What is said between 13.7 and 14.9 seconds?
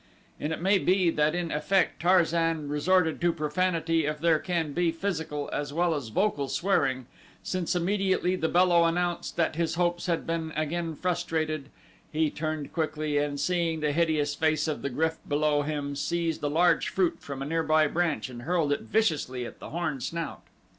the hideous face of the